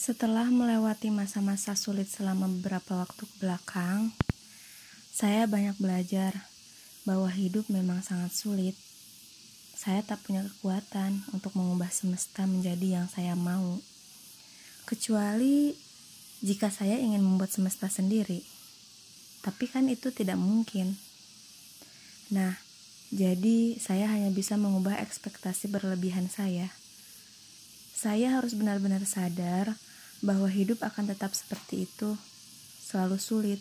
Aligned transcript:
Setelah 0.00 0.48
melewati 0.48 1.12
masa-masa 1.12 1.76
sulit 1.76 2.08
selama 2.08 2.48
beberapa 2.48 3.04
waktu 3.04 3.20
ke 3.20 3.36
belakang, 3.36 4.16
saya 5.12 5.44
banyak 5.44 5.76
belajar 5.76 6.48
bahwa 7.04 7.28
hidup 7.28 7.68
memang 7.68 8.00
sangat 8.00 8.32
sulit. 8.32 8.72
Saya 9.76 10.00
tak 10.00 10.24
punya 10.24 10.40
kekuatan 10.40 11.28
untuk 11.36 11.52
mengubah 11.52 11.92
semesta 11.92 12.48
menjadi 12.48 12.96
yang 12.96 13.12
saya 13.12 13.36
mau, 13.36 13.76
kecuali 14.88 15.76
jika 16.40 16.72
saya 16.72 16.96
ingin 16.96 17.20
membuat 17.20 17.52
semesta 17.52 17.92
sendiri. 17.92 18.40
Tapi 19.44 19.68
kan 19.68 19.84
itu 19.92 20.08
tidak 20.16 20.40
mungkin. 20.40 20.96
Nah, 22.32 22.56
jadi 23.12 23.76
saya 23.76 24.08
hanya 24.08 24.32
bisa 24.32 24.56
mengubah 24.56 24.96
ekspektasi 24.96 25.68
berlebihan 25.68 26.32
saya. 26.32 26.72
Saya 27.92 28.40
harus 28.40 28.56
benar-benar 28.56 29.04
sadar 29.04 29.76
bahwa 30.20 30.48
hidup 30.48 30.84
akan 30.84 31.12
tetap 31.12 31.32
seperti 31.32 31.88
itu, 31.88 32.16
selalu 32.80 33.16
sulit, 33.16 33.60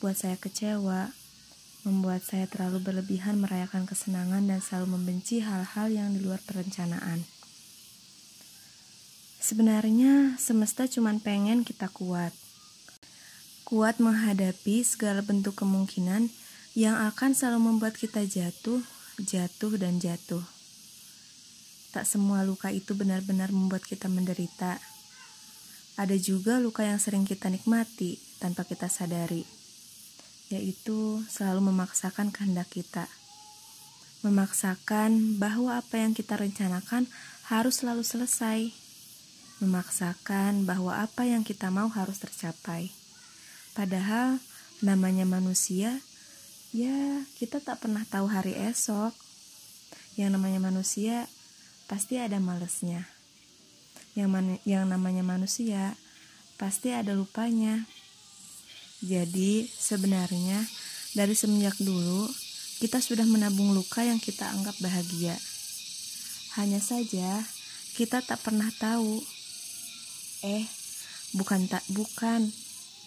buat 0.00 0.16
saya 0.16 0.36
kecewa, 0.36 1.12
membuat 1.84 2.20
saya 2.20 2.44
terlalu 2.44 2.80
berlebihan 2.84 3.40
merayakan 3.40 3.88
kesenangan 3.88 4.44
dan 4.44 4.60
selalu 4.60 5.00
membenci 5.00 5.40
hal-hal 5.40 5.88
yang 5.88 6.12
di 6.12 6.20
luar 6.20 6.40
perencanaan. 6.44 7.24
Sebenarnya 9.40 10.36
semesta 10.36 10.84
cuma 10.84 11.16
pengen 11.16 11.64
kita 11.64 11.88
kuat. 11.88 12.36
Kuat 13.64 13.96
menghadapi 13.96 14.84
segala 14.84 15.24
bentuk 15.24 15.56
kemungkinan 15.56 16.28
yang 16.76 17.00
akan 17.08 17.32
selalu 17.32 17.72
membuat 17.72 17.96
kita 17.96 18.28
jatuh, 18.28 18.84
jatuh, 19.16 19.72
dan 19.80 19.96
jatuh. 19.96 20.44
Tak 21.90 22.04
semua 22.04 22.44
luka 22.44 22.68
itu 22.70 22.92
benar-benar 22.92 23.50
membuat 23.50 23.82
kita 23.82 24.06
menderita. 24.06 24.78
Ada 25.98 26.14
juga 26.18 26.62
luka 26.62 26.86
yang 26.86 26.98
sering 27.02 27.26
kita 27.26 27.48
nikmati 27.48 28.20
tanpa 28.38 28.66
kita 28.68 28.86
sadari 28.86 29.60
yaitu 30.50 31.22
selalu 31.30 31.70
memaksakan 31.70 32.34
kehendak 32.34 32.66
kita. 32.68 33.06
Memaksakan 34.26 35.40
bahwa 35.40 35.78
apa 35.78 36.02
yang 36.02 36.12
kita 36.12 36.36
rencanakan 36.36 37.06
harus 37.48 37.80
selalu 37.80 38.04
selesai. 38.04 38.74
Memaksakan 39.62 40.66
bahwa 40.66 40.98
apa 41.00 41.24
yang 41.24 41.46
kita 41.46 41.70
mau 41.70 41.88
harus 41.88 42.18
tercapai. 42.18 42.90
Padahal 43.72 44.42
namanya 44.82 45.24
manusia, 45.24 46.02
ya 46.74 47.24
kita 47.38 47.62
tak 47.62 47.86
pernah 47.86 48.02
tahu 48.04 48.28
hari 48.28 48.52
esok. 48.58 49.14
Yang 50.18 50.36
namanya 50.36 50.60
manusia 50.60 51.30
pasti 51.86 52.18
ada 52.18 52.36
malesnya. 52.42 53.06
Yang, 54.18 54.28
man 54.30 54.46
yang 54.66 54.84
namanya 54.90 55.22
manusia 55.22 55.94
pasti 56.58 56.90
ada 56.90 57.14
lupanya. 57.14 57.86
Jadi, 59.00 59.64
sebenarnya 59.66 60.66
dari 61.16 61.34
semenjak 61.34 61.78
dulu 61.80 62.30
kita 62.80 63.02
sudah 63.02 63.28
menabung 63.28 63.76
luka 63.76 64.00
yang 64.00 64.16
kita 64.16 64.48
anggap 64.48 64.72
bahagia. 64.80 65.36
Hanya 66.56 66.80
saja 66.80 67.44
kita 67.92 68.24
tak 68.24 68.40
pernah 68.40 68.72
tahu. 68.80 69.20
Eh, 70.40 70.64
bukan 71.36 71.68
tak 71.68 71.84
bukan, 71.92 72.48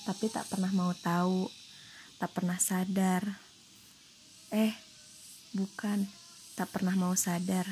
tapi 0.06 0.30
tak 0.30 0.46
pernah 0.46 0.70
mau 0.70 0.94
tahu, 0.94 1.50
tak 2.22 2.30
pernah 2.38 2.62
sadar. 2.62 3.42
Eh, 4.54 4.78
bukan, 5.58 6.06
tak 6.54 6.70
pernah 6.70 6.94
mau 6.94 7.18
sadar. 7.18 7.66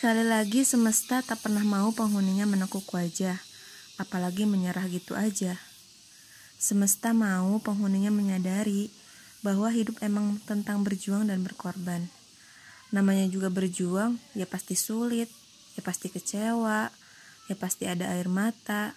Sekali 0.00 0.24
lagi 0.24 0.64
semesta 0.64 1.20
tak 1.20 1.44
pernah 1.44 1.60
mau 1.60 1.92
penghuninya 1.92 2.48
menekuk 2.48 2.88
wajah 2.88 3.36
apalagi 4.00 4.48
menyerah 4.48 4.88
gitu 4.88 5.12
aja. 5.12 5.60
Semesta 6.56 7.12
mau 7.12 7.60
penghuninya 7.60 8.08
menyadari 8.08 8.88
bahwa 9.44 9.68
hidup 9.68 10.00
emang 10.00 10.40
tentang 10.48 10.80
berjuang 10.80 11.28
dan 11.28 11.44
berkorban. 11.44 12.08
Namanya 12.96 13.28
juga 13.28 13.52
berjuang, 13.52 14.16
ya 14.32 14.48
pasti 14.48 14.72
sulit, 14.72 15.28
ya 15.76 15.84
pasti 15.84 16.08
kecewa, 16.08 16.88
ya 17.52 17.54
pasti 17.60 17.84
ada 17.84 18.08
air 18.16 18.32
mata. 18.32 18.96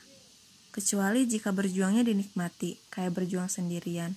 Kecuali 0.71 1.27
jika 1.27 1.51
berjuangnya 1.51 2.07
dinikmati, 2.07 2.79
kayak 2.87 3.11
berjuang 3.11 3.51
sendirian. 3.51 4.15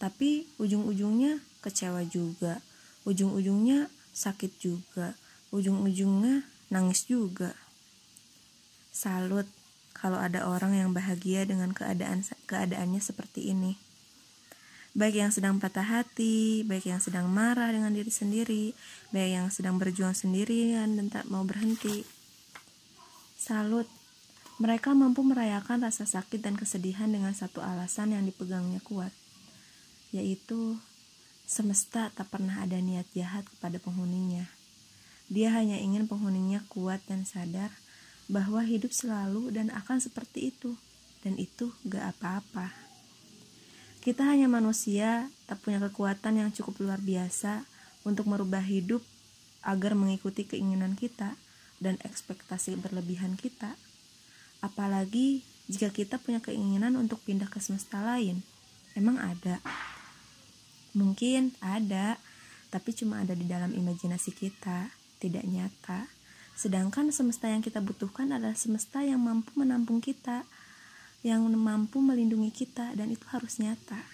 Tapi 0.00 0.48
ujung-ujungnya 0.56 1.44
kecewa 1.60 2.00
juga, 2.08 2.64
ujung-ujungnya 3.04 3.92
sakit 4.16 4.56
juga, 4.56 5.20
ujung-ujungnya 5.54 6.42
nangis 6.74 7.06
juga. 7.06 7.54
Salut 8.90 9.46
kalau 9.94 10.18
ada 10.18 10.50
orang 10.50 10.74
yang 10.74 10.90
bahagia 10.90 11.46
dengan 11.46 11.70
keadaan 11.70 12.26
keadaannya 12.50 12.98
seperti 12.98 13.54
ini. 13.54 13.78
Baik 14.94 15.26
yang 15.26 15.32
sedang 15.34 15.58
patah 15.58 15.86
hati, 15.86 16.62
baik 16.66 16.86
yang 16.90 17.02
sedang 17.02 17.26
marah 17.26 17.70
dengan 17.70 17.90
diri 17.94 18.10
sendiri, 18.10 18.74
baik 19.10 19.30
yang 19.30 19.48
sedang 19.50 19.78
berjuang 19.78 20.14
sendirian 20.14 20.98
dan 20.98 21.10
tak 21.10 21.26
mau 21.26 21.42
berhenti. 21.42 22.06
Salut, 23.34 23.90
mereka 24.62 24.94
mampu 24.94 25.26
merayakan 25.26 25.82
rasa 25.82 26.06
sakit 26.06 26.38
dan 26.38 26.54
kesedihan 26.54 27.10
dengan 27.10 27.34
satu 27.34 27.58
alasan 27.58 28.14
yang 28.14 28.22
dipegangnya 28.22 28.78
kuat, 28.86 29.10
yaitu 30.14 30.78
semesta 31.42 32.14
tak 32.14 32.30
pernah 32.30 32.62
ada 32.62 32.78
niat 32.78 33.10
jahat 33.18 33.42
kepada 33.50 33.82
penghuninya. 33.82 34.46
Dia 35.32 35.52
hanya 35.56 35.80
ingin 35.80 36.04
penghuninya 36.04 36.60
kuat 36.68 37.00
dan 37.08 37.24
sadar 37.24 37.72
bahwa 38.28 38.64
hidup 38.64 38.92
selalu 38.92 39.52
dan 39.52 39.68
akan 39.72 40.00
seperti 40.00 40.52
itu, 40.52 40.76
dan 41.24 41.36
itu 41.40 41.72
gak 41.88 42.16
apa-apa. 42.16 42.72
Kita 44.04 44.20
hanya 44.28 44.52
manusia, 44.52 45.32
tak 45.48 45.64
punya 45.64 45.80
kekuatan 45.80 46.36
yang 46.36 46.50
cukup 46.52 46.76
luar 46.84 47.00
biasa 47.00 47.64
untuk 48.04 48.28
merubah 48.28 48.60
hidup 48.60 49.00
agar 49.64 49.96
mengikuti 49.96 50.44
keinginan 50.44 50.92
kita 50.92 51.40
dan 51.80 51.96
ekspektasi 52.04 52.76
berlebihan 52.76 53.40
kita. 53.40 53.80
Apalagi 54.60 55.40
jika 55.72 55.88
kita 55.88 56.20
punya 56.20 56.44
keinginan 56.44 57.00
untuk 57.00 57.24
pindah 57.24 57.48
ke 57.48 57.64
semesta 57.64 58.04
lain, 58.04 58.44
emang 58.92 59.16
ada. 59.16 59.64
Mungkin 60.92 61.56
ada, 61.64 62.20
tapi 62.68 62.92
cuma 62.92 63.24
ada 63.24 63.32
di 63.32 63.48
dalam 63.48 63.72
imajinasi 63.72 64.36
kita, 64.36 64.92
tidak 65.24 65.48
nyata. 65.48 66.12
Sedangkan 66.52 67.08
semesta 67.08 67.48
yang 67.48 67.64
kita 67.64 67.80
butuhkan 67.80 68.28
adalah 68.28 68.52
semesta 68.52 69.00
yang 69.00 69.24
mampu 69.24 69.56
menampung 69.56 70.04
kita, 70.04 70.44
yang 71.24 71.40
mampu 71.56 72.04
melindungi 72.04 72.52
kita, 72.52 72.92
dan 72.92 73.08
itu 73.08 73.24
harus 73.32 73.56
nyata. 73.56 74.04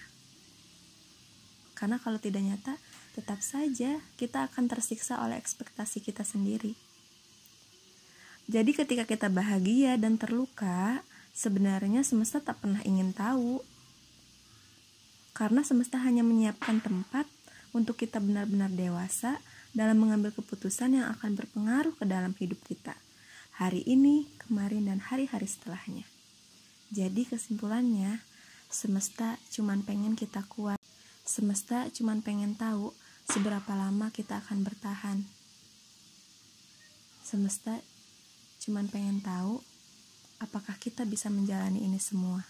Karena 1.75 1.99
kalau 1.99 2.15
tidak 2.15 2.39
nyata, 2.41 2.79
tetap 3.11 3.43
saja 3.43 3.99
kita 4.15 4.47
akan 4.47 4.71
tersiksa 4.71 5.19
oleh 5.19 5.35
ekspektasi 5.35 5.99
kita 5.99 6.23
sendiri. 6.23 6.79
Jadi 8.47 8.71
ketika 8.71 9.03
kita 9.03 9.27
bahagia 9.27 9.99
dan 9.99 10.15
terluka, 10.15 11.03
sebenarnya 11.35 12.01
semesta 12.07 12.39
tak 12.39 12.63
pernah 12.63 12.79
ingin 12.87 13.11
tahu. 13.11 13.59
Karena 15.35 15.63
semesta 15.63 15.99
hanya 15.99 16.23
menyiapkan 16.23 16.83
tempat 16.83 17.27
untuk 17.71 17.99
kita 17.99 18.19
benar-benar 18.19 18.71
dewasa 18.71 19.39
dalam 19.71 20.03
mengambil 20.03 20.35
keputusan 20.35 20.99
yang 20.99 21.07
akan 21.15 21.35
berpengaruh 21.35 21.95
ke 21.95 22.03
dalam 22.03 22.35
hidup 22.35 22.59
kita. 22.67 22.95
Hari 23.55 23.83
ini, 23.87 24.27
kemarin, 24.39 24.91
dan 24.91 24.99
hari-hari 24.99 25.47
setelahnya. 25.47 26.03
Jadi 26.91 27.23
kesimpulannya, 27.23 28.19
semesta 28.67 29.39
cuman 29.51 29.83
pengen 29.83 30.19
kita 30.19 30.43
kuat. 30.51 30.79
Semesta 31.23 31.87
cuman 31.91 32.19
pengen 32.19 32.59
tahu 32.59 32.91
seberapa 33.31 33.71
lama 33.71 34.11
kita 34.11 34.43
akan 34.43 34.67
bertahan. 34.67 35.23
Semesta 37.23 37.79
cuman 38.59 38.91
pengen 38.91 39.23
tahu 39.23 39.63
apakah 40.43 40.75
kita 40.75 41.07
bisa 41.07 41.31
menjalani 41.31 41.79
ini 41.79 42.01
semua. 42.01 42.43